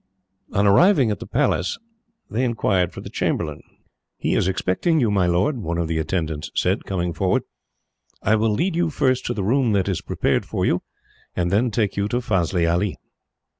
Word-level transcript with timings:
On 0.51 0.65
arriving 0.65 1.11
at 1.11 1.19
the 1.19 1.27
Palace, 1.27 1.77
they 2.27 2.43
inquired 2.43 2.91
for 2.91 3.01
the 3.01 3.09
chamberlain. 3.11 3.61
"He 4.17 4.33
is 4.33 4.47
expecting 4.47 4.99
you, 4.99 5.11
my 5.11 5.27
lord," 5.27 5.59
one 5.59 5.77
of 5.77 5.87
the 5.87 5.99
attendants 5.99 6.49
said, 6.55 6.85
coming 6.85 7.13
forward. 7.13 7.43
"I 8.23 8.35
will 8.35 8.49
lead 8.49 8.75
you 8.75 8.89
first 8.89 9.27
to 9.27 9.35
the 9.35 9.43
room 9.43 9.73
that 9.73 9.87
is 9.87 10.01
prepared 10.01 10.43
for 10.43 10.65
you, 10.65 10.81
and 11.35 11.51
then 11.51 11.69
take 11.69 11.97
you 11.97 12.07
to 12.07 12.17
Fazli 12.19 12.65
Ali." 12.65 12.97